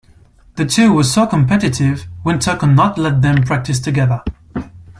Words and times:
The 0.55 0.65
two 0.65 0.91
were 0.93 1.03
so 1.03 1.27
competitive, 1.27 2.07
Winter 2.23 2.55
could 2.55 2.75
not 2.75 2.97
let 2.97 3.21
them 3.21 3.43
practice 3.43 3.79
together. 3.79 4.23